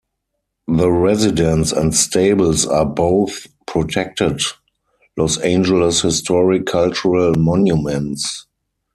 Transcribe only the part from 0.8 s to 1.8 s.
residence